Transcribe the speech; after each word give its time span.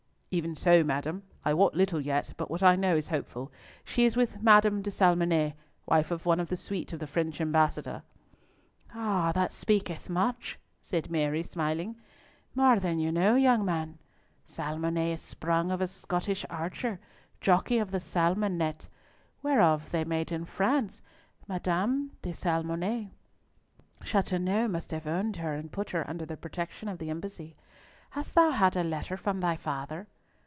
"Even 0.33 0.55
so, 0.55 0.81
madam. 0.81 1.23
I 1.43 1.53
wot 1.53 1.75
little 1.75 1.99
yet, 1.99 2.33
but 2.37 2.49
what 2.49 2.63
I 2.63 2.77
know 2.77 2.95
is 2.95 3.09
hopeful. 3.09 3.51
She 3.83 4.05
is 4.05 4.15
with 4.15 4.41
Madame 4.41 4.81
de 4.81 4.89
Salmonnet, 4.89 5.55
wife 5.85 6.09
of 6.09 6.25
one 6.25 6.39
of 6.39 6.47
the 6.47 6.55
suite 6.55 6.93
of 6.93 6.99
the 7.01 7.05
French 7.05 7.41
Ambassador." 7.41 8.01
"Ah! 8.93 9.33
that 9.35 9.51
speaketh 9.51 10.07
much," 10.09 10.57
said 10.79 11.11
Mary, 11.11 11.43
smiling, 11.43 11.97
"more 12.55 12.79
than 12.79 12.97
you 12.97 13.11
know, 13.11 13.35
young 13.35 13.65
man. 13.65 13.97
Salmonnet 14.45 15.15
is 15.15 15.21
sprung 15.21 15.69
of 15.69 15.81
a 15.81 15.87
Scottish 15.87 16.45
archer, 16.49 17.01
Jockie 17.41 17.79
of 17.79 17.91
the 17.91 17.99
salmon 17.99 18.57
net, 18.57 18.87
whereof 19.43 19.91
they 19.91 20.05
made 20.05 20.31
in 20.31 20.45
France 20.45 21.01
M. 21.49 22.09
de 22.21 22.31
Salmonnet. 22.33 23.09
Chateauneuf 24.01 24.71
must 24.71 24.91
have 24.91 25.07
owned 25.07 25.35
her, 25.35 25.53
and 25.55 25.73
put 25.73 25.89
her 25.89 26.09
under 26.09 26.25
the 26.25 26.37
protection 26.37 26.87
of 26.87 26.99
the 26.99 27.09
Embassy. 27.09 27.57
Hast 28.11 28.33
thou 28.33 28.51
had 28.51 28.77
a 28.77 28.83
letter 28.85 29.17
from 29.17 29.41
thy 29.41 29.57
father?" 29.57 30.07